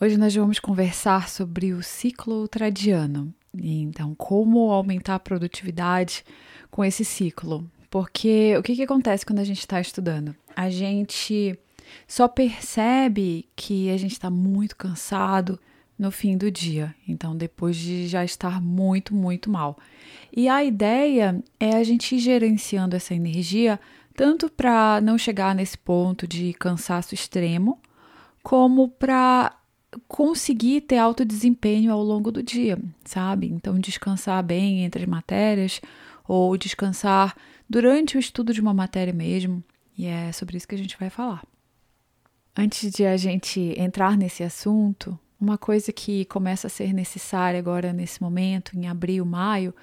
[0.00, 3.34] Hoje nós vamos conversar sobre o ciclo ultradiano.
[3.52, 6.24] Então, como aumentar a produtividade
[6.70, 7.68] com esse ciclo?
[7.90, 10.36] Porque o que, que acontece quando a gente está estudando?
[10.54, 11.58] A gente
[12.06, 15.58] só percebe que a gente está muito cansado
[15.98, 19.76] no fim do dia, então depois de já estar muito, muito mal.
[20.32, 23.80] E a ideia é a gente ir gerenciando essa energia
[24.14, 27.80] tanto para não chegar nesse ponto de cansaço extremo,
[28.44, 29.57] como para
[30.06, 33.46] conseguir ter alto desempenho ao longo do dia, sabe?
[33.48, 35.80] Então, descansar bem entre matérias
[36.26, 37.36] ou descansar
[37.68, 39.62] durante o estudo de uma matéria mesmo.
[39.96, 41.42] E é sobre isso que a gente vai falar.
[42.56, 47.92] Antes de a gente entrar nesse assunto, uma coisa que começa a ser necessária agora
[47.92, 49.74] nesse momento, em abril, maio,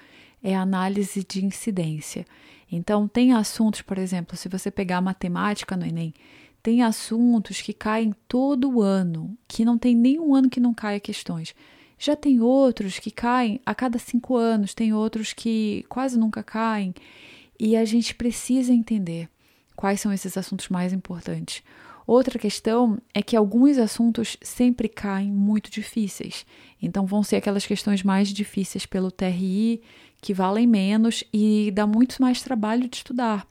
[0.42, 2.24] é a análise de incidência.
[2.70, 6.12] Então, tem assuntos, por exemplo, se você pegar matemática no Enem,
[6.66, 11.54] tem assuntos que caem todo ano, que não tem nenhum ano que não caia questões.
[11.96, 16.92] Já tem outros que caem a cada cinco anos, tem outros que quase nunca caem.
[17.56, 19.28] E a gente precisa entender
[19.76, 21.62] quais são esses assuntos mais importantes.
[22.04, 26.44] Outra questão é que alguns assuntos sempre caem muito difíceis.
[26.82, 29.80] Então, vão ser aquelas questões mais difíceis pelo TRI,
[30.20, 33.46] que valem menos e dá muito mais trabalho de estudar.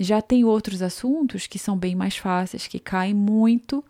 [0.00, 3.84] Já tem outros assuntos que são bem mais fáceis, que caem muito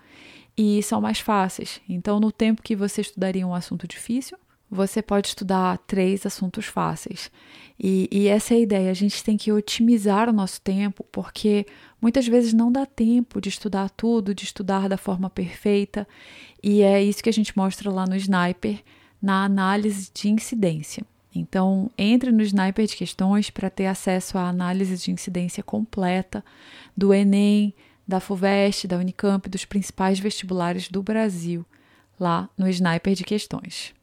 [0.56, 1.83] e são mais fáceis.
[1.87, 4.39] Então, no tempo que você estudaria um assunto difícil,
[4.70, 7.31] você pode estudar três assuntos fáceis.
[7.79, 8.91] E, e, essa é a ideia.
[8.91, 11.67] A gente tem que otimizar o nosso tempo, porque
[12.01, 16.09] muitas vezes não dá tempo de estudar tudo, de estudar da forma perfeita.
[16.62, 18.83] E é isso que a gente mostra lá no Sniper,
[19.20, 21.05] na análise de incidência.
[21.39, 26.45] Então, entre no Sniper de Questões para ter acesso à análise de incidência completa
[26.97, 27.75] do Enem,
[28.06, 31.64] da FUVEST, da Unicamp, dos principais vestibulares do Brasil,
[32.19, 33.95] lá no Sniper de Questões.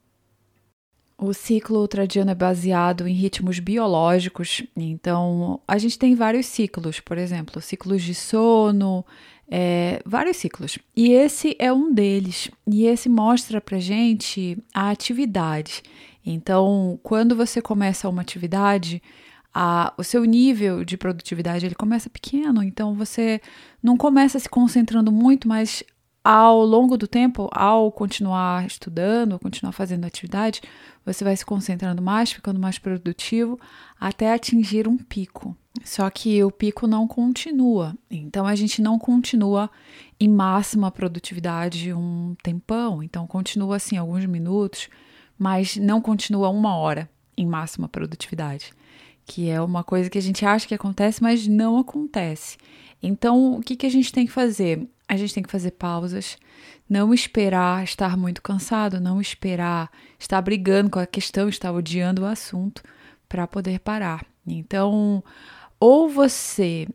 [1.18, 7.18] O ciclo ultradiano é baseado em ritmos biológicos, então a gente tem vários ciclos, por
[7.18, 9.06] exemplo, ciclos de sono,
[9.50, 10.78] é, vários ciclos.
[10.96, 12.50] E esse é um deles.
[12.68, 15.84] E esse mostra pra gente a atividade.
[16.26, 19.02] Então, quando você começa uma atividade,
[19.54, 23.40] a, o seu nível de produtividade ele começa pequeno, então você
[23.82, 25.84] não começa se concentrando muito, mas
[26.26, 30.60] ao longo do tempo, ao continuar estudando, continuar fazendo atividade,
[31.06, 33.60] você vai se concentrando mais, ficando mais produtivo,
[34.00, 35.56] até atingir um pico.
[35.84, 37.96] Só que o pico não continua.
[38.10, 39.70] Então a gente não continua
[40.20, 43.04] em máxima produtividade um tempão.
[43.04, 44.90] Então continua assim alguns minutos,
[45.38, 48.72] mas não continua uma hora em máxima produtividade,
[49.26, 52.58] que é uma coisa que a gente acha que acontece, mas não acontece.
[53.02, 54.88] Então, o que, que a gente tem que fazer?
[55.08, 56.38] A gente tem que fazer pausas,
[56.90, 62.26] não esperar estar muito cansado, não esperar estar brigando com a questão, estar odiando o
[62.26, 62.82] assunto
[63.28, 64.26] para poder parar.
[64.48, 65.24] Então,
[65.80, 66.88] ou você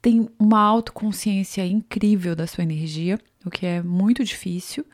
[0.00, 4.84] tem uma autoconsciência incrível da sua energia, o que é muito difícil,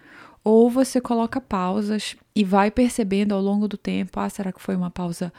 [0.43, 4.75] ou você coloca pausas e vai percebendo ao longo do tempo, ah, será que foi
[4.75, 5.33] uma pausa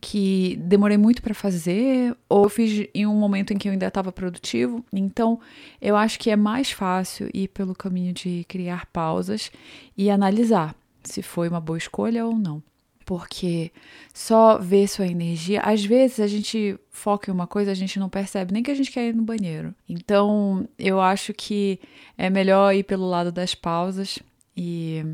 [0.00, 3.86] que demorei muito para fazer ou eu fiz em um momento em que eu ainda
[3.86, 4.84] estava produtivo?
[4.92, 5.40] Então,
[5.80, 9.50] eu acho que é mais fácil ir pelo caminho de criar pausas
[9.96, 12.62] e analisar se foi uma boa escolha ou não.
[13.04, 13.72] Porque
[14.14, 18.08] só ver sua energia, às vezes a gente foca em uma coisa, a gente não
[18.08, 19.74] percebe nem que a gente quer ir no banheiro.
[19.88, 21.80] Então, eu acho que
[22.16, 24.18] é melhor ir pelo lado das pausas
[24.56, 25.04] e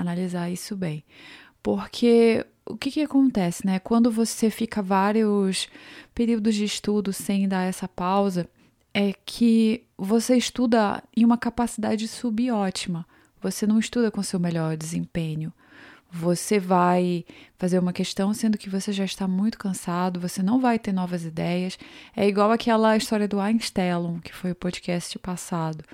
[0.00, 1.04] analisar isso bem.
[1.62, 3.78] Porque o que, que acontece, né?
[3.78, 5.68] Quando você fica vários
[6.14, 8.48] períodos de estudo sem dar essa pausa,
[8.92, 13.06] é que você estuda em uma capacidade subótima.
[13.40, 15.52] Você não estuda com seu melhor desempenho.
[16.10, 17.24] Você vai
[17.58, 21.24] fazer uma questão sendo que você já está muito cansado, você não vai ter novas
[21.24, 21.76] ideias.
[22.16, 25.84] É igual aquela história do Einstein, que foi o podcast passado.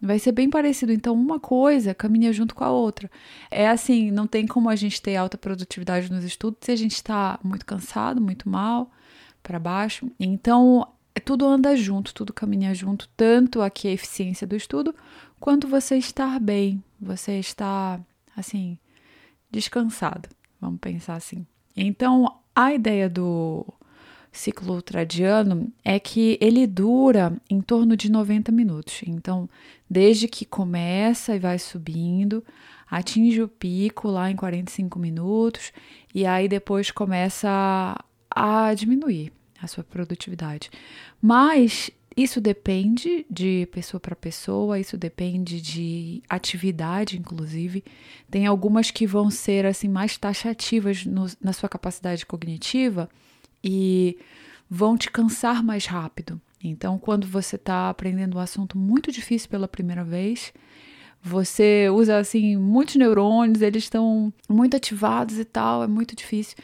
[0.00, 0.92] Vai ser bem parecido.
[0.92, 3.10] Então, uma coisa caminha junto com a outra.
[3.50, 6.94] É assim, não tem como a gente ter alta produtividade nos estudos se a gente
[6.94, 8.90] está muito cansado, muito mal,
[9.42, 10.10] para baixo.
[10.18, 10.86] Então,
[11.24, 14.94] tudo anda junto, tudo caminha junto, tanto aqui a eficiência do estudo,
[15.40, 18.00] quanto você estar bem, você estar,
[18.36, 18.78] assim,
[19.50, 20.28] descansado.
[20.60, 21.46] Vamos pensar assim.
[21.76, 23.64] Então, a ideia do
[24.32, 29.02] ciclo ultradiano é que ele dura em torno de 90 minutos.
[29.06, 29.48] Então,
[29.88, 32.44] desde que começa e vai subindo,
[32.90, 35.72] atinge o pico lá em 45 minutos
[36.14, 37.48] e aí depois começa
[38.30, 40.70] a, a diminuir a sua produtividade.
[41.20, 47.84] Mas Isso depende de pessoa para pessoa, isso depende de atividade, inclusive.
[48.28, 53.08] Tem algumas que vão ser assim mais taxativas no, na sua capacidade cognitiva
[53.70, 54.16] e
[54.70, 56.40] vão te cansar mais rápido.
[56.64, 60.54] Então, quando você está aprendendo um assunto muito difícil pela primeira vez,
[61.22, 66.56] você usa assim muitos neurônios, eles estão muito ativados e tal, é muito difícil.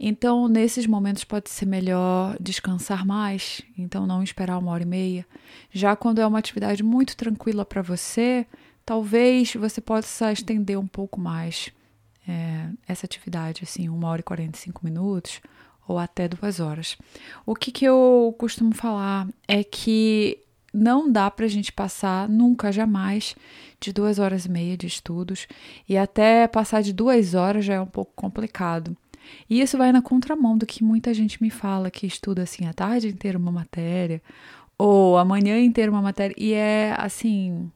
[0.00, 5.26] Então, nesses momentos pode ser melhor descansar mais, então não esperar uma hora e meia.
[5.70, 8.46] Já quando é uma atividade muito tranquila para você,
[8.84, 11.70] talvez você possa estender um pouco mais
[12.26, 15.40] é, essa atividade, assim, uma hora e 45 minutos
[15.86, 16.96] ou até duas horas.
[17.44, 20.38] O que, que eu costumo falar é que
[20.72, 23.34] não dá para a gente passar nunca, jamais,
[23.80, 25.46] de duas horas e meia de estudos,
[25.88, 28.96] e até passar de duas horas já é um pouco complicado.
[29.48, 32.72] E isso vai na contramão do que muita gente me fala, que estuda assim a
[32.72, 34.22] tarde inteira uma matéria,
[34.78, 37.70] ou a manhã inteira uma matéria, e é assim,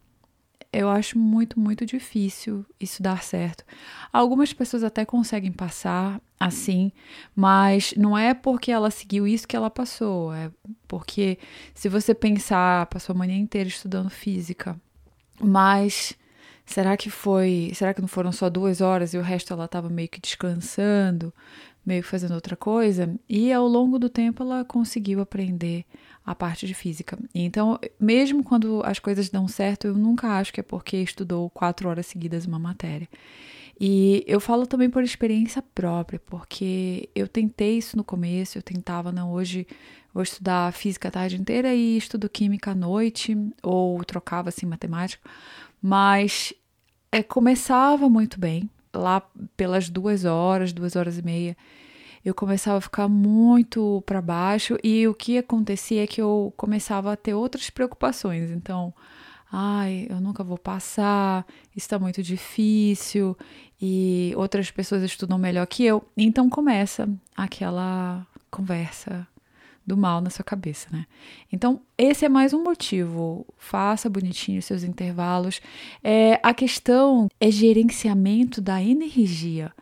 [0.72, 3.64] eu acho muito, muito difícil isso dar certo.
[4.12, 6.92] Algumas pessoas até conseguem passar assim,
[7.34, 10.50] mas não é porque ela seguiu isso que ela passou, é
[10.88, 11.38] porque
[11.74, 14.80] se você pensar, passou a manhã inteira estudando física,
[15.40, 16.16] mas
[16.70, 17.72] Será que foi.
[17.74, 21.34] Será que não foram só duas horas e o resto ela estava meio que descansando,
[21.84, 23.12] meio que fazendo outra coisa?
[23.28, 25.84] E ao longo do tempo ela conseguiu aprender
[26.30, 27.18] a parte de física.
[27.34, 31.88] Então, mesmo quando as coisas dão certo, eu nunca acho que é porque estudou quatro
[31.88, 33.08] horas seguidas uma matéria.
[33.80, 39.10] E eu falo também por experiência própria, porque eu tentei isso no começo, eu tentava,
[39.10, 39.66] não, hoje
[40.14, 45.28] vou estudar física a tarde inteira e estudo química à noite, ou trocava assim matemática,
[45.82, 46.52] mas
[47.10, 49.20] é, começava muito bem, lá
[49.56, 51.56] pelas duas horas, duas horas e meia,
[52.24, 57.12] eu começava a ficar muito para baixo e o que acontecia é que eu começava
[57.12, 58.50] a ter outras preocupações.
[58.50, 58.92] Então,
[59.50, 63.36] ai, eu nunca vou passar, está muito difícil
[63.80, 66.04] e outras pessoas estudam melhor que eu.
[66.16, 69.26] Então começa aquela conversa
[69.86, 71.06] do mal na sua cabeça, né?
[71.52, 73.46] Então, esse é mais um motivo.
[73.58, 75.60] Faça bonitinho seus intervalos.
[76.04, 79.72] É, a questão é gerenciamento da energia.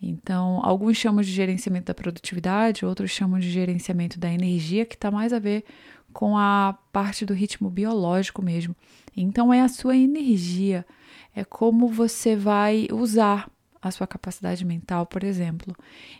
[0.00, 5.10] Então, alguns chamam de gerenciamento da produtividade, outros chamam de gerenciamento da energia, que está
[5.10, 5.64] mais a ver
[6.12, 8.74] com a parte do ritmo biológico mesmo.
[9.16, 10.86] Então, é a sua energia,
[11.34, 13.50] é como você vai usar
[13.80, 15.74] a sua capacidade mental, por exemplo.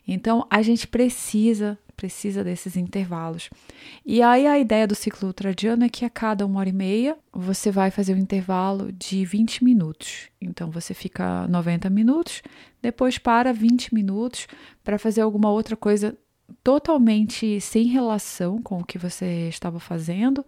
[0.07, 3.49] Então, a gente precisa precisa desses intervalos.
[4.05, 7.17] E aí a ideia do ciclo ultradiano é que a cada uma hora e meia
[7.33, 10.29] você vai fazer um intervalo de 20 minutos.
[10.41, 12.43] Então você fica 90 minutos,
[12.83, 14.47] depois para 20 minutos
[14.85, 16.17] para fazer alguma outra coisa
[16.63, 20.45] totalmente sem relação com o que você estava fazendo.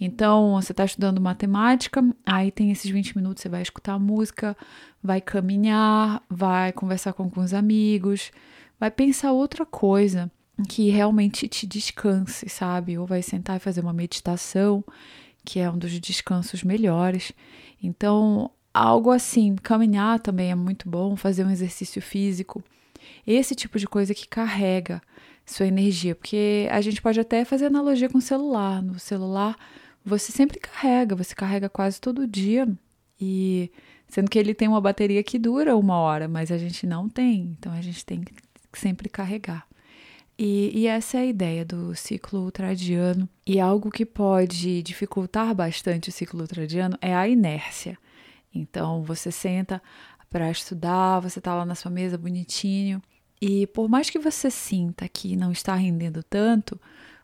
[0.00, 4.56] Então, você está estudando matemática, aí tem esses 20 minutos, você vai escutar música,
[5.02, 8.30] vai caminhar, vai conversar com alguns amigos,
[8.78, 10.30] vai pensar outra coisa
[10.62, 12.98] que realmente te descanse, sabe?
[12.98, 14.84] Ou vai sentar e fazer uma meditação,
[15.44, 17.32] que é um dos descansos melhores.
[17.82, 22.62] Então, algo assim, caminhar também é muito bom, fazer um exercício físico.
[23.26, 25.02] Esse tipo de coisa que carrega
[25.44, 28.82] sua energia, porque a gente pode até fazer analogia com o celular.
[28.82, 29.56] No celular,
[30.04, 32.68] você sempre carrega, você carrega quase todo dia
[33.20, 33.70] e
[34.08, 37.54] sendo que ele tem uma bateria que dura uma hora, mas a gente não tem,
[37.58, 38.32] então a gente tem que
[38.72, 39.66] sempre carregar.
[40.42, 43.28] E, e, essa é a ideia do ciclo ultradiano.
[43.46, 47.98] E algo que pode dificultar bastante o ciclo ultradiano é a inércia.
[48.54, 49.82] Então, você senta
[50.30, 53.02] para estudar, você está lá na sua mesa bonitinho,
[53.38, 56.80] e por mais que você sinta que não está rendendo tanto,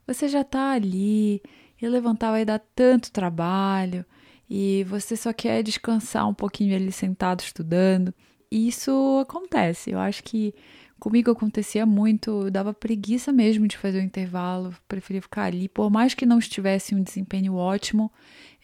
[0.07, 1.41] você já está ali,
[1.81, 4.05] e levantar vai dar tanto trabalho,
[4.49, 8.13] e você só quer descansar um pouquinho ali sentado estudando.
[8.51, 9.91] E isso acontece.
[9.91, 10.55] Eu acho que
[10.99, 15.69] Comigo acontecia muito, dava preguiça mesmo de fazer o intervalo, preferia ficar ali.
[15.69, 18.11] Por mais que não estivesse um desempenho ótimo,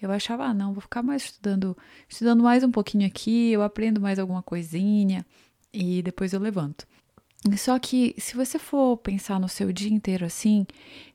[0.00, 1.76] eu achava, ah, não, vou ficar mais estudando,
[2.08, 5.24] estudando mais um pouquinho aqui, eu aprendo mais alguma coisinha
[5.72, 6.86] e depois eu levanto.
[7.56, 10.66] Só que se você for pensar no seu dia inteiro assim,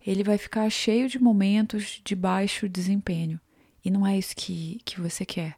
[0.05, 3.39] ele vai ficar cheio de momentos de baixo desempenho.
[3.83, 5.55] E não é isso que, que você quer.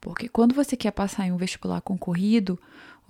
[0.00, 2.58] Porque quando você quer passar em um vestibular concorrido,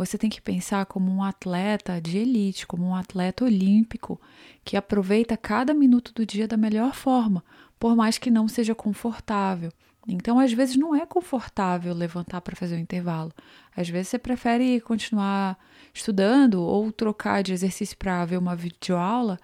[0.04, 4.20] você tem que pensar como um atleta de elite, como um atleta olímpico,
[4.64, 7.44] que aproveita cada minuto do dia da melhor forma,
[7.78, 9.72] por mais que não seja confortável.
[10.06, 13.32] Então, às vezes, não é confortável levantar para fazer o intervalo.
[13.76, 15.56] Às vezes, você prefere continuar
[15.94, 19.38] estudando ou trocar de exercício para ver uma videoaula,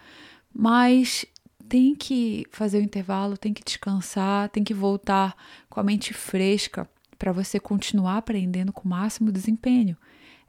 [0.52, 1.24] mas
[1.68, 5.36] tem que fazer o intervalo, tem que descansar, tem que voltar
[5.68, 6.88] com a mente fresca
[7.18, 9.96] para você continuar aprendendo com o máximo desempenho.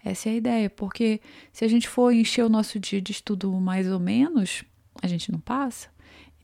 [0.03, 1.19] Essa é a ideia, porque
[1.51, 4.63] se a gente for encher o nosso dia de estudo mais ou menos,
[5.01, 5.89] a gente não passa.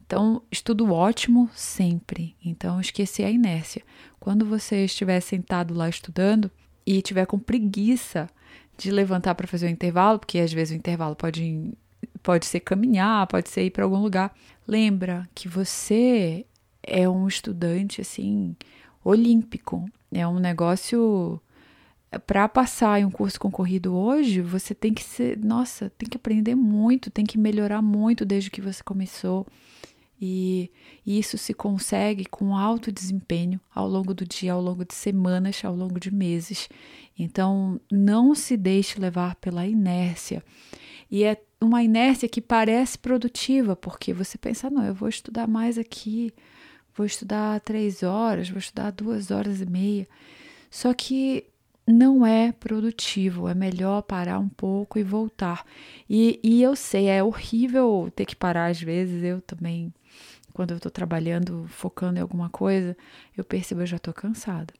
[0.05, 2.35] Então, estudo ótimo sempre.
[2.43, 3.81] Então, esquecer a inércia.
[4.19, 6.51] Quando você estiver sentado lá estudando
[6.85, 8.29] e tiver com preguiça
[8.77, 11.73] de levantar para fazer o intervalo, porque às vezes o intervalo pode,
[12.21, 14.35] pode ser caminhar, pode ser ir para algum lugar,
[14.67, 16.45] lembra que você
[16.83, 18.55] é um estudante assim
[19.03, 19.85] olímpico.
[20.11, 21.41] É um negócio
[22.25, 26.55] para passar em um curso concorrido hoje, você tem que ser, nossa, tem que aprender
[26.55, 29.45] muito, tem que melhorar muito desde que você começou.
[30.19, 30.71] E,
[31.05, 35.75] isso se consegue com alto desempenho ao longo do dia, ao longo de semanas, ao
[35.75, 36.69] longo de meses.
[37.17, 40.43] Então, não se deixe levar pela inércia.
[41.11, 45.77] E é uma inércia que parece produtiva, porque você pensa, não, eu vou estudar mais
[45.77, 46.33] aqui,
[46.95, 50.07] vou estudar três horas, vou estudar duas horas e meia.
[50.71, 51.45] Só que
[51.87, 55.65] não é produtivo, é melhor parar um pouco e voltar.
[56.09, 59.93] E, e eu sei, é horrível ter que parar às vezes, eu também
[60.53, 62.95] quando eu estou trabalhando, focando em alguma coisa,
[63.35, 64.73] eu percebo eu já estou cansada.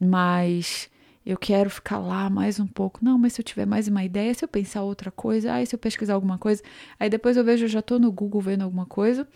[0.00, 0.90] Mas
[1.24, 3.00] eu quero ficar lá mais um pouco.
[3.04, 5.74] Não, mas se eu tiver mais uma ideia, se eu pensar outra coisa, aí se
[5.74, 6.62] eu pesquisar alguma coisa,
[6.98, 9.28] aí depois eu vejo, eu já estou no Google vendo alguma coisa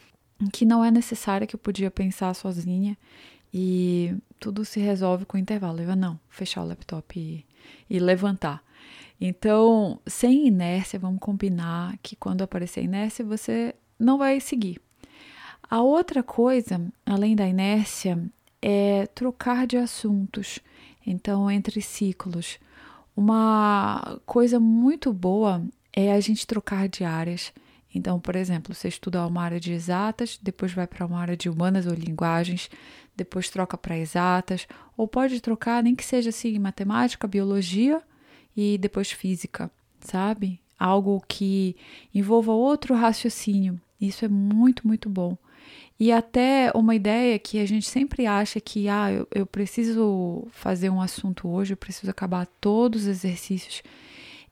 [0.51, 2.97] que não é necessária, que eu podia pensar sozinha.
[3.53, 5.81] E tudo se resolve com intervalo.
[5.81, 7.47] Eu não, fechar o laptop e,
[7.89, 8.61] e levantar.
[9.21, 14.81] Então, sem inércia, vamos combinar que quando aparecer inércia, você não vai seguir.
[15.71, 18.19] A outra coisa, além da inércia,
[18.61, 20.59] é trocar de assuntos.
[21.07, 22.59] Então, entre ciclos.
[23.17, 27.53] Uma coisa muito boa é a gente trocar de áreas.
[27.95, 31.49] Então, por exemplo, você estuda uma área de exatas, depois vai para uma área de
[31.49, 32.71] humanas ou linguagens,
[33.17, 38.03] depois troca para exatas, ou pode trocar, nem que seja assim, matemática, biologia
[38.57, 39.71] e depois física,
[40.01, 40.59] sabe?
[40.79, 41.77] Algo que
[42.15, 43.81] envolva outro raciocínio.
[44.01, 45.37] Isso é muito, muito bom.
[46.01, 50.91] E até uma ideia que a gente sempre acha que ah, eu, eu preciso fazer
[50.91, 53.83] um assunto hoje, eu preciso acabar todos os exercícios.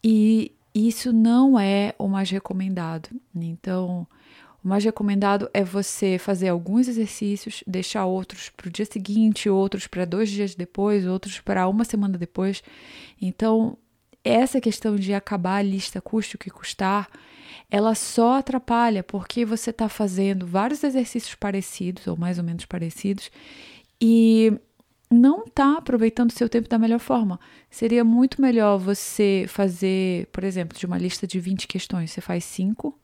[0.04, 3.08] E isso não é o mais recomendado.
[3.34, 4.06] Então,
[4.62, 9.86] o mais recomendado é você fazer alguns exercícios, deixar outros para o dia seguinte, outros
[9.86, 12.62] para dois dias depois, outros para uma semana depois.
[13.20, 13.76] Então,
[14.22, 17.08] essa questão de acabar a lista custe o que custar
[17.70, 23.30] ela só atrapalha porque você está fazendo vários exercícios parecidos ou mais ou menos parecidos
[24.00, 24.52] e
[25.12, 27.40] não está aproveitando o seu tempo da melhor forma.
[27.68, 32.44] Seria muito melhor você fazer, por exemplo, de uma lista de 20 questões, você faz
[32.44, 32.96] 5,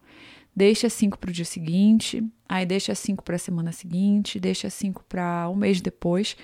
[0.55, 5.05] deixa 5 para o dia seguinte, aí deixa 5 para a semana seguinte, deixa 5
[5.09, 6.37] para um mês depois,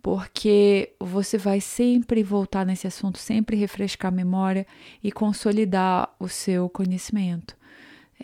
[0.00, 4.66] porque você vai sempre voltar nesse assunto, sempre refrescar a memória
[5.02, 7.56] e consolidar o seu conhecimento.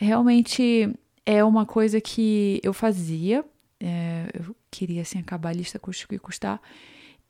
[0.00, 0.92] Realmente
[1.26, 3.44] é uma coisa que eu fazia,
[3.80, 6.60] é, eu queria assim acabar a lista custo que custar.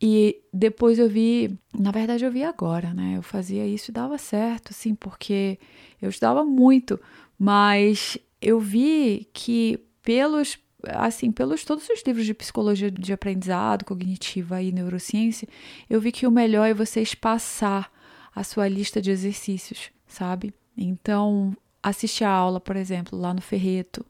[0.00, 3.14] E depois eu vi, na verdade eu vi agora, né?
[3.16, 5.58] Eu fazia isso e dava certo, assim, porque
[6.00, 7.00] eu estudava muito,
[7.38, 14.62] mas eu vi que pelos assim, pelos todos os livros de psicologia de aprendizado, cognitiva
[14.62, 15.48] e neurociência,
[15.90, 17.90] eu vi que o melhor é você espaçar
[18.34, 20.54] a sua lista de exercícios, sabe?
[20.76, 21.56] Então,
[21.88, 24.04] assiste a aula, por exemplo, lá no Ferreto,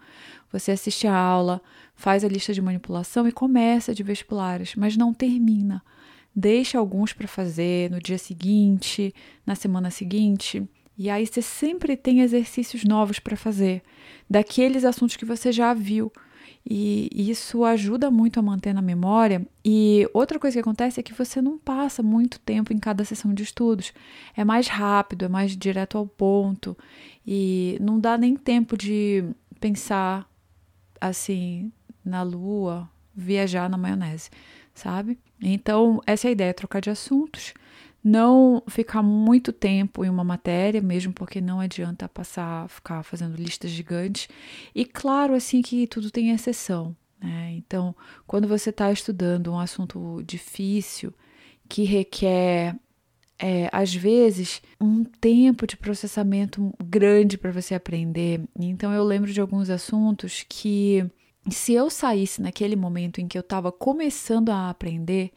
[0.50, 1.60] você assiste a aula,
[1.94, 5.82] faz a lista de manipulação e começa de vestibulares, mas não termina.
[6.34, 10.66] Deixa alguns para fazer no dia seguinte, na semana seguinte,
[10.96, 13.82] e aí você sempre tem exercícios novos para fazer,
[14.28, 16.12] daqueles assuntos que você já viu.
[16.64, 19.46] E isso ajuda muito a manter na memória.
[19.64, 23.32] E outra coisa que acontece é que você não passa muito tempo em cada sessão
[23.32, 23.92] de estudos.
[24.36, 26.76] É mais rápido, é mais direto ao ponto.
[27.26, 29.24] E não dá nem tempo de
[29.58, 30.28] pensar
[31.00, 31.72] assim
[32.04, 34.30] na lua, viajar na maionese,
[34.74, 35.18] sabe?
[35.40, 37.54] Então, essa é a ideia, trocar de assuntos
[38.08, 43.70] não ficar muito tempo em uma matéria, mesmo porque não adianta passar, ficar fazendo listas
[43.70, 44.28] gigantes.
[44.74, 46.96] E claro, assim que tudo tem exceção.
[47.22, 47.52] Né?
[47.56, 47.94] Então,
[48.26, 51.12] quando você está estudando um assunto difícil,
[51.68, 52.74] que requer,
[53.38, 58.40] é, às vezes, um tempo de processamento grande para você aprender.
[58.58, 61.04] Então, eu lembro de alguns assuntos que,
[61.50, 65.30] se eu saísse naquele momento em que eu estava começando a aprender,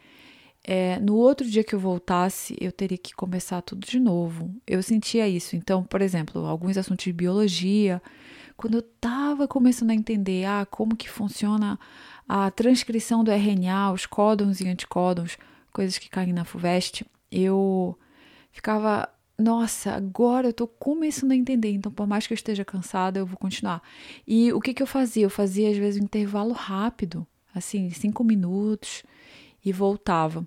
[0.64, 4.54] é, no outro dia que eu voltasse, eu teria que começar tudo de novo.
[4.66, 5.56] Eu sentia isso.
[5.56, 8.00] Então, por exemplo, alguns assuntos de biologia,
[8.56, 11.78] quando eu estava começando a entender ah, como que funciona
[12.28, 15.36] a transcrição do RNA, os códons e anticódons,
[15.72, 17.98] coisas que caem na FUVEST, eu
[18.52, 23.18] ficava, nossa, agora eu tô começando a entender, então por mais que eu esteja cansada,
[23.18, 23.82] eu vou continuar.
[24.26, 25.24] E o que que eu fazia?
[25.24, 29.02] Eu fazia às vezes um intervalo rápido, assim, cinco minutos,
[29.64, 30.46] e voltava.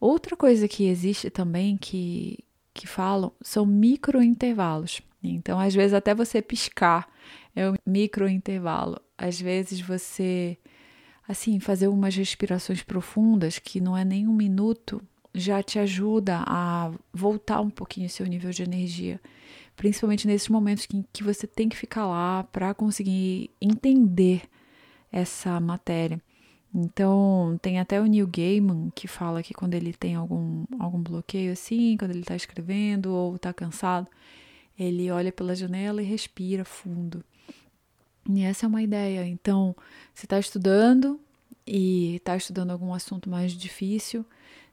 [0.00, 2.38] Outra coisa que existe também que,
[2.74, 5.00] que falam são microintervalos.
[5.22, 7.08] Então, às vezes, até você piscar
[7.54, 9.00] é um microintervalo.
[9.16, 10.58] Às vezes, você,
[11.26, 15.02] assim, fazer umas respirações profundas, que não é nem um minuto,
[15.34, 19.20] já te ajuda a voltar um pouquinho o seu nível de energia.
[19.74, 24.42] Principalmente nesses momentos que, que você tem que ficar lá para conseguir entender
[25.12, 26.20] essa matéria.
[26.78, 31.52] Então, tem até o Neil Gaiman que fala que quando ele tem algum, algum bloqueio
[31.52, 34.10] assim, quando ele está escrevendo ou está cansado,
[34.78, 37.24] ele olha pela janela e respira fundo.
[38.28, 39.26] E essa é uma ideia.
[39.26, 39.74] Então,
[40.14, 41.18] se está estudando
[41.66, 44.22] e está estudando algum assunto mais difícil,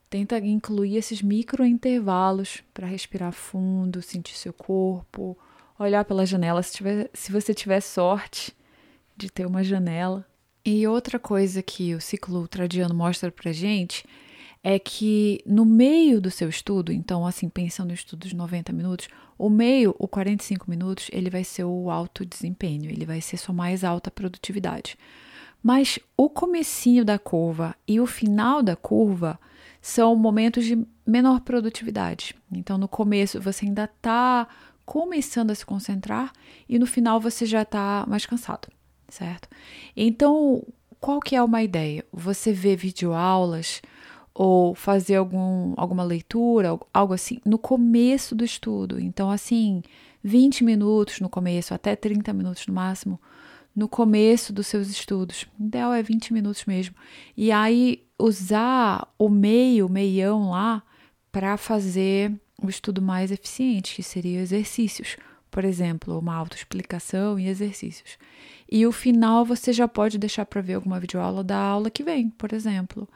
[0.10, 5.38] tenta incluir esses micro intervalos para respirar fundo, sentir seu corpo,
[5.80, 6.62] olhar pela janela.
[6.64, 8.54] Se, tiver, se você tiver sorte
[9.16, 10.28] de ter uma janela,
[10.66, 14.06] e outra coisa que o ciclo ultradiano mostra para gente
[14.64, 19.10] é que no meio do seu estudo, então assim, pensando no estudo de 90 minutos,
[19.38, 23.54] o meio, o 45 minutos, ele vai ser o alto desempenho, ele vai ser sua
[23.54, 24.98] mais alta produtividade.
[25.62, 29.38] Mas o comecinho da curva e o final da curva
[29.82, 32.36] são momentos de menor produtividade.
[32.50, 34.48] Então, no começo você ainda está
[34.86, 36.32] começando a se concentrar
[36.70, 38.70] e no final você já está mais cansado
[39.14, 39.48] certo?
[39.96, 40.66] Então,
[41.00, 42.04] qual que é uma ideia?
[42.12, 43.82] Você vê videoaulas
[44.34, 49.00] ou fazer algum, alguma leitura, algo assim, no começo do estudo.
[49.00, 49.84] Então, assim,
[50.24, 53.22] 20 minutos no começo, até 30 minutos no máximo,
[53.76, 55.46] no começo dos seus estudos.
[55.60, 56.96] O ideal é 20 minutos mesmo.
[57.38, 60.82] E aí, usar o meio, o meião lá,
[61.32, 65.18] para fazer o estudo mais eficiente, que seria exercícios.
[65.54, 68.18] Por exemplo, uma autoexplicação e exercícios.
[68.68, 72.32] E o final você já pode deixar para ver alguma videoaula da aula que vem,
[72.32, 73.08] por exemplo.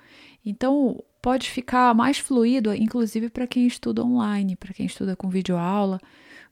[0.46, 6.00] Então, pode ficar mais fluido, inclusive para quem estuda online, para quem estuda com videoaula,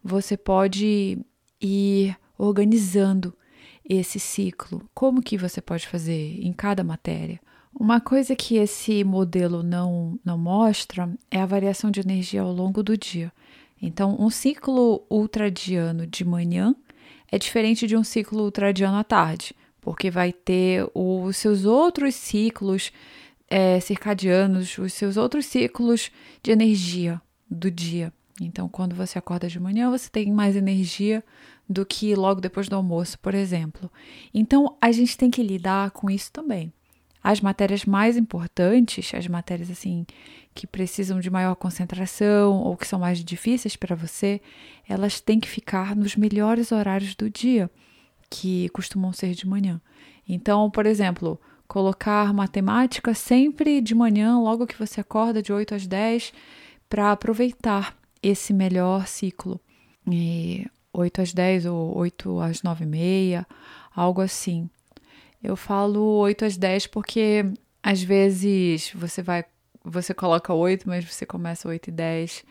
[0.03, 1.19] você pode
[1.61, 3.31] ir organizando
[3.87, 4.89] esse ciclo.
[4.91, 7.39] Como que você pode fazer em cada matéria?
[7.79, 12.81] Uma coisa que esse modelo não, não mostra é a variação de energia ao longo
[12.81, 13.31] do dia.
[13.85, 16.75] Então, um ciclo ultradiano de manhã
[17.31, 22.91] é diferente de um ciclo ultradiano à tarde, porque vai ter os seus outros ciclos
[23.47, 26.09] é, circadianos, os seus outros ciclos
[26.41, 28.11] de energia do dia.
[28.41, 31.23] Então, quando você acorda de manhã, você tem mais energia
[31.69, 33.91] do que logo depois do almoço, por exemplo.
[34.33, 36.73] Então, a gente tem que lidar com isso também.
[37.23, 40.07] As matérias mais importantes, as matérias assim
[40.55, 44.41] que precisam de maior concentração ou que são mais difíceis para você,
[44.87, 47.69] elas têm que ficar nos melhores horários do dia,
[48.29, 49.81] que costumam ser de manhã.
[50.27, 55.85] Então, por exemplo, colocar matemática sempre de manhã, logo que você acorda, de 8 às
[55.85, 56.33] 10,
[56.89, 59.59] para aproveitar esse melhor ciclo.
[60.09, 63.47] E 8 às 10 ou 8 às 9 e meia,
[63.93, 64.69] algo assim.
[65.43, 67.45] Eu falo 8 às 10 porque
[67.83, 69.45] às vezes você vai,
[69.85, 72.43] você coloca 8, mas você começa 8 e 10,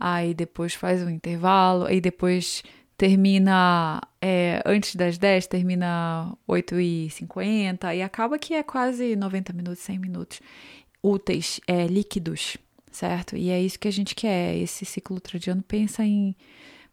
[0.00, 2.62] aí depois faz um intervalo, aí depois
[2.96, 9.52] termina é, antes das 10, termina 8 e 50 e acaba que é quase 90
[9.52, 10.40] minutos, 100 minutos
[11.02, 12.56] úteis, é, líquidos,
[12.90, 13.36] certo?
[13.36, 14.56] E é isso que a gente quer.
[14.56, 16.36] Esse ciclo ultradiano pensa em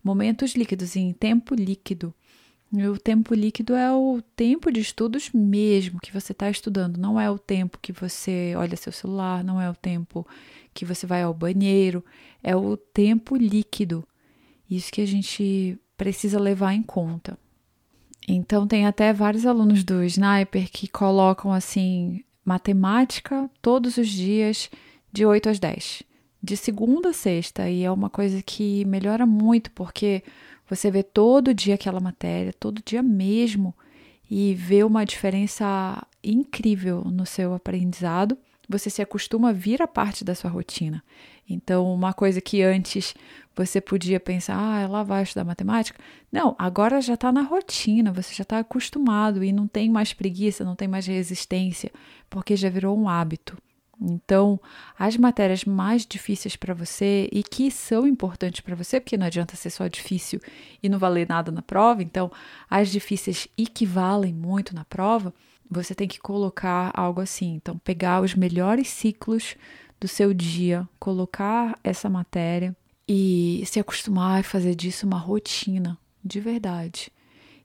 [0.04, 2.14] momentos líquidos, em tempo líquido.
[2.72, 7.20] E o tempo líquido é o tempo de estudos mesmo que você está estudando, não
[7.20, 10.26] é o tempo que você olha seu celular, não é o tempo
[10.74, 12.06] que você vai ao banheiro,
[12.44, 14.08] é o tempo líquido.
[14.70, 17.38] Isso que a gente precisa levar em conta.
[18.28, 24.70] Então, tem até vários alunos do Sniper que colocam assim matemática todos os dias
[25.12, 26.04] de 8 às 10,
[26.42, 30.24] de segunda a sexta, e é uma coisa que melhora muito porque
[30.70, 33.74] você vê todo dia aquela matéria, todo dia mesmo,
[34.30, 38.38] e vê uma diferença incrível no seu aprendizado.
[38.68, 41.04] Você se acostuma a vir a parte da sua rotina.
[41.50, 43.16] Então, uma coisa que antes
[43.56, 46.00] você podia pensar, ah, ela vai estudar matemática.
[46.32, 50.64] Não, agora já está na rotina, você já está acostumado e não tem mais preguiça,
[50.64, 51.92] não tem mais resistência,
[52.30, 53.58] porque já virou um hábito.
[54.02, 54.60] Então,
[54.98, 59.58] as matérias mais difíceis para você e que são importantes para você, porque não adianta
[59.58, 60.40] ser só difícil
[60.82, 62.32] e não valer nada na prova, então
[62.70, 65.34] as difíceis equivalem muito na prova,
[65.70, 67.56] você tem que colocar algo assim.
[67.56, 69.56] Então, pegar os melhores ciclos
[70.00, 72.76] do seu dia, colocar essa matéria
[73.08, 77.12] e se acostumar a fazer disso uma rotina, de verdade.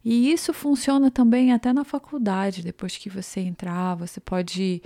[0.04, 4.82] E isso funciona também até na faculdade, depois que você entrar, você pode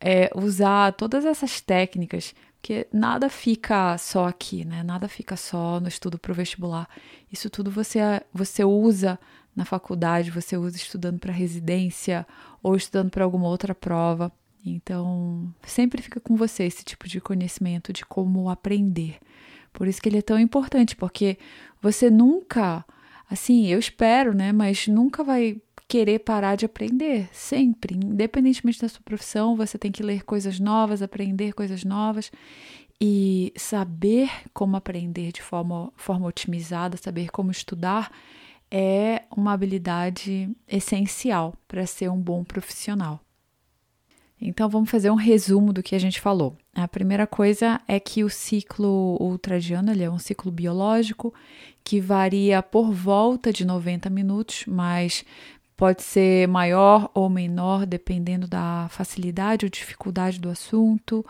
[0.00, 4.82] é, usar todas essas técnicas, porque nada fica só aqui, né?
[4.82, 6.88] Nada fica só no estudo para o vestibular.
[7.30, 8.00] Isso tudo você,
[8.32, 9.18] você usa
[9.54, 12.26] na faculdade, você usa estudando para residência
[12.62, 14.32] ou estudando para alguma outra prova.
[14.64, 19.18] Então, sempre fica com você esse tipo de conhecimento de como aprender.
[19.72, 21.38] Por isso que ele é tão importante, porque
[21.80, 22.84] você nunca,
[23.30, 29.00] assim, eu espero, né, mas nunca vai querer parar de aprender, sempre, independentemente da sua
[29.04, 32.30] profissão, você tem que ler coisas novas, aprender coisas novas
[33.00, 38.10] e saber como aprender de forma, forma otimizada, saber como estudar
[38.70, 43.20] é uma habilidade essencial para ser um bom profissional.
[44.40, 46.58] Então vamos fazer um resumo do que a gente falou.
[46.74, 51.32] A primeira coisa é que o ciclo ultradiano ele é um ciclo biológico
[51.82, 55.24] que varia por volta de 90 minutos, mas
[55.76, 61.24] pode ser maior ou menor dependendo da facilidade ou dificuldade do assunto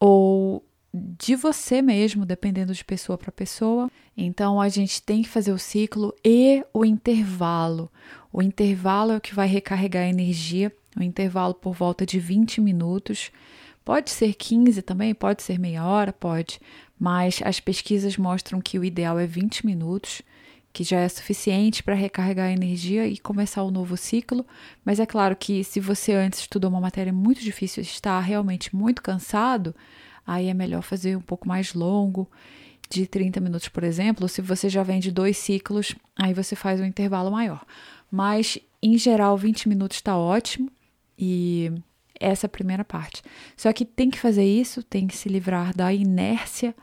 [0.00, 3.90] ou de você mesmo, dependendo de pessoa para pessoa.
[4.16, 7.90] Então a gente tem que fazer o ciclo e o intervalo.
[8.32, 12.60] O intervalo é o que vai recarregar a energia um intervalo por volta de 20
[12.60, 13.30] minutos.
[13.84, 16.60] Pode ser 15 também, pode ser meia hora, pode,
[16.98, 20.22] mas as pesquisas mostram que o ideal é 20 minutos,
[20.74, 24.44] que já é suficiente para recarregar a energia e começar o um novo ciclo.
[24.84, 28.74] Mas é claro que se você antes estudou uma matéria muito difícil e está realmente
[28.74, 29.72] muito cansado,
[30.26, 32.28] aí é melhor fazer um pouco mais longo,
[32.90, 34.28] de 30 minutos, por exemplo.
[34.28, 37.64] Se você já vem de dois ciclos, aí você faz um intervalo maior.
[38.10, 40.68] Mas, em geral, 20 minutos está ótimo.
[41.16, 41.70] E
[42.18, 43.22] essa é a primeira parte.
[43.56, 46.74] Só que tem que fazer isso, tem que se livrar da inércia,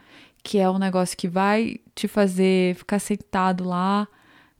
[0.44, 4.08] que é um negócio que vai te fazer ficar sentado lá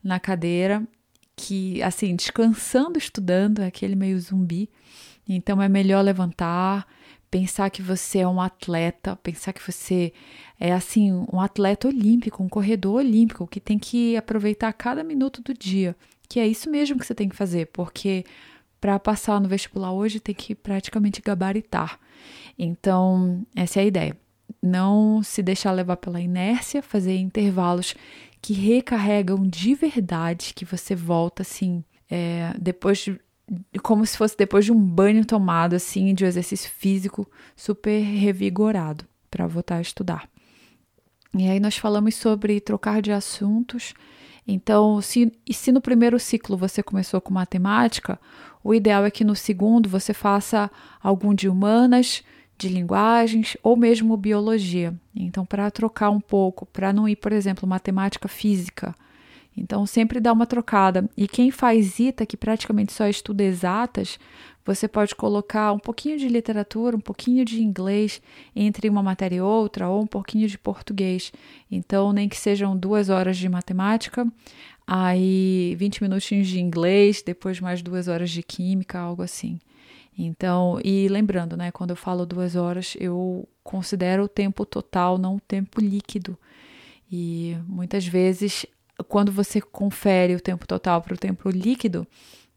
[0.04, 0.86] na cadeira,
[1.36, 4.70] que assim, descansando, estudando, é aquele meio zumbi.
[5.28, 6.88] Então é melhor levantar,
[7.30, 10.12] pensar que você é um atleta, pensar que você
[10.60, 15.54] é assim, um atleta olímpico, um corredor olímpico que tem que aproveitar cada minuto do
[15.54, 15.96] dia.
[16.28, 18.26] Que é isso mesmo que você tem que fazer, porque
[18.80, 22.00] para passar no vestibular hoje tem que praticamente gabaritar.
[22.58, 24.18] Então, essa é a ideia.
[24.62, 27.96] Não se deixar levar pela inércia, fazer intervalos
[28.42, 33.20] que recarregam de verdade, que você volta assim, é, depois de,
[33.82, 39.06] como se fosse depois de um banho tomado, assim, de um exercício físico super revigorado
[39.30, 40.30] para voltar a estudar.
[41.38, 43.94] E aí nós falamos sobre trocar de assuntos.
[44.46, 48.20] Então, se, se no primeiro ciclo você começou com matemática,
[48.64, 50.70] o ideal é que no segundo você faça
[51.02, 52.24] algum de humanas,
[52.62, 54.94] de linguagens ou mesmo biologia.
[55.16, 58.94] Então, para trocar um pouco, para não ir, por exemplo, matemática física.
[59.58, 61.10] Então, sempre dá uma trocada.
[61.18, 64.20] E quem faz ITA, que praticamente só estuda exatas,
[64.64, 68.22] você pode colocar um pouquinho de literatura, um pouquinho de inglês
[68.56, 71.34] entre uma matéria e outra, ou um pouquinho de português.
[71.70, 74.26] Então, nem que sejam duas horas de matemática,
[74.86, 79.60] aí 20 minutinhos de inglês, depois mais duas horas de química, algo assim.
[80.18, 85.38] Então, e lembrando, né, quando eu falo duas horas, eu considero o tempo total, não
[85.38, 86.38] o tempo líquido.
[87.12, 88.66] E muitas vezes,
[89.08, 92.08] quando você confere o tempo total para o tempo líquido,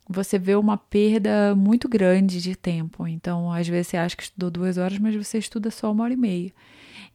[0.09, 3.07] você vê uma perda muito grande de tempo.
[3.07, 6.13] Então, às vezes você acha que estudou duas horas, mas você estuda só uma hora
[6.13, 6.53] e meia.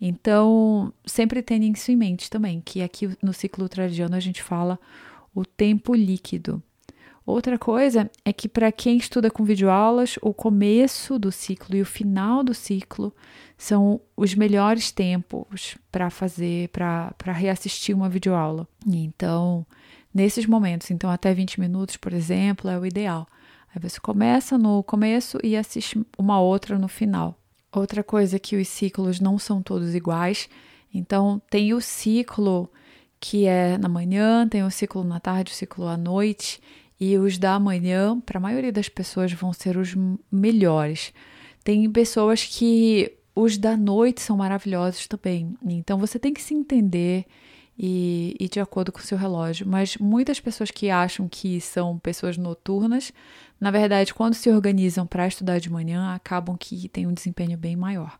[0.01, 4.79] Então, sempre tenha isso em mente também, que aqui no ciclo ultradiano a gente fala
[5.35, 6.63] o tempo líquido.
[7.25, 11.85] Outra coisa é que para quem estuda com videoaulas, o começo do ciclo e o
[11.85, 13.13] final do ciclo
[13.57, 18.67] são os melhores tempos para fazer, para reassistir uma videoaula.
[18.87, 19.65] Então,
[20.13, 23.27] nesses momentos, então até 20 minutos, por exemplo, é o ideal.
[23.73, 27.37] Aí você começa no começo e assiste uma outra no final.
[27.71, 30.49] Outra coisa é que os ciclos não são todos iguais.
[30.91, 32.71] Então, tem o ciclo
[33.19, 36.59] que é na manhã, tem o ciclo na tarde, o ciclo à noite,
[36.99, 39.95] e os da manhã, para a maioria das pessoas, vão ser os
[40.31, 41.13] melhores.
[41.63, 45.55] Tem pessoas que os da noite são maravilhosos também.
[45.63, 47.25] Então, você tem que se entender
[47.77, 49.65] e, e de acordo com o seu relógio.
[49.65, 53.13] Mas muitas pessoas que acham que são pessoas noturnas,
[53.59, 57.77] na verdade, quando se organizam para estudar de manhã, acabam que têm um desempenho bem
[57.77, 58.19] maior.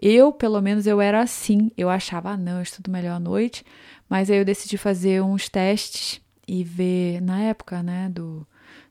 [0.00, 1.70] Eu, pelo menos, eu era assim.
[1.76, 3.64] Eu achava, ah, não, eu estudo melhor à noite.
[4.08, 8.46] Mas aí eu decidi fazer uns testes e ver, na época, né, do,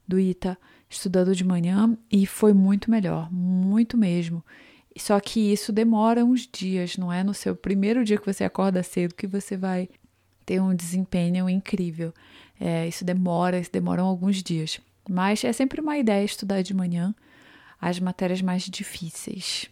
[0.08, 0.58] do ITA,
[0.90, 4.44] estudando de manhã, e foi muito melhor, muito mesmo.
[4.98, 8.82] Só que isso demora uns dias, não é no seu primeiro dia que você acorda
[8.82, 9.90] cedo que você vai
[10.46, 12.14] ter um desempenho incrível.
[12.60, 14.80] É, isso demora, isso demora alguns dias.
[15.10, 17.14] Mas é sempre uma ideia estudar de manhã
[17.80, 19.70] as matérias mais difíceis.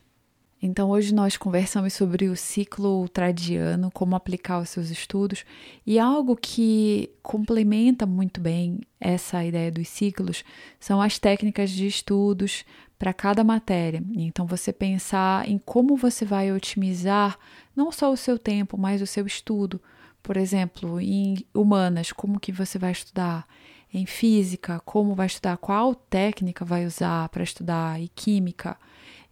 [0.65, 5.43] Então, hoje nós conversamos sobre o ciclo ultradiano, como aplicar os seus estudos,
[5.85, 10.45] e algo que complementa muito bem essa ideia dos ciclos
[10.79, 12.63] são as técnicas de estudos
[12.97, 14.01] para cada matéria.
[14.15, 17.37] Então, você pensar em como você vai otimizar
[17.75, 19.81] não só o seu tempo, mas o seu estudo.
[20.23, 23.45] Por exemplo, em humanas, como que você vai estudar?
[23.93, 25.57] Em física, como vai estudar?
[25.57, 28.01] Qual técnica vai usar para estudar?
[28.01, 28.77] E química?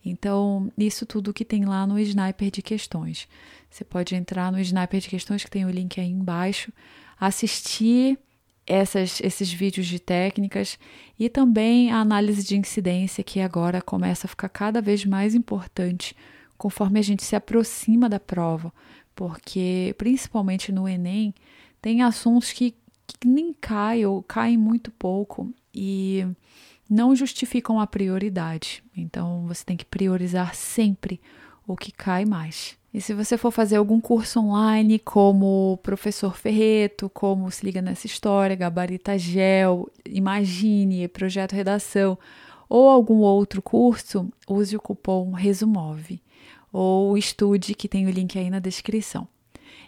[0.03, 3.27] Então, isso tudo que tem lá no Sniper de Questões.
[3.69, 6.73] Você pode entrar no Sniper de Questões, que tem o link aí embaixo,
[7.19, 8.17] assistir
[8.65, 10.79] essas, esses vídeos de técnicas
[11.19, 16.15] e também a análise de incidência, que agora começa a ficar cada vez mais importante
[16.57, 18.71] conforme a gente se aproxima da prova,
[19.15, 21.33] porque principalmente no Enem
[21.81, 22.75] tem assuntos que,
[23.07, 26.25] que nem caem ou caem muito pouco e
[26.91, 28.83] não justificam a prioridade.
[28.95, 31.21] Então você tem que priorizar sempre
[31.65, 32.77] o que cai mais.
[32.93, 38.05] E se você for fazer algum curso online, como Professor Ferreto, como Se Liga Nessa
[38.05, 42.19] História, Gabarita Gel, Imagine, Projeto Redação,
[42.67, 46.21] ou algum outro curso, use o cupom RESUMOVE
[46.73, 49.25] ou estude, que tem o link aí na descrição.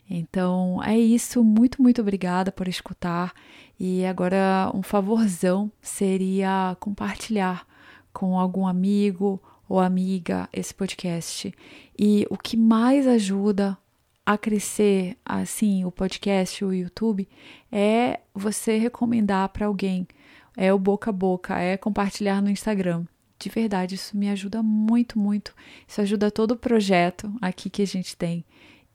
[0.09, 3.33] Então é isso, muito, muito obrigada por escutar.
[3.79, 7.67] E agora um favorzão seria compartilhar
[8.13, 11.53] com algum amigo ou amiga esse podcast.
[11.97, 13.77] E o que mais ajuda
[14.25, 17.27] a crescer assim o podcast, o YouTube,
[17.71, 20.07] é você recomendar para alguém.
[20.55, 23.05] É o boca a boca, é compartilhar no Instagram.
[23.39, 25.53] De verdade, isso me ajuda muito, muito.
[25.87, 28.45] Isso ajuda todo o projeto aqui que a gente tem.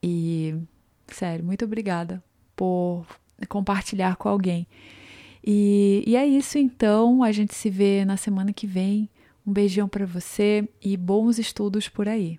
[0.03, 0.57] E
[1.09, 2.23] Sério, muito obrigada
[2.55, 3.07] por
[3.47, 4.67] compartilhar com alguém.
[5.45, 7.23] E, e é isso então.
[7.23, 9.09] A gente se vê na semana que vem.
[9.47, 12.39] Um beijão para você e bons estudos por aí.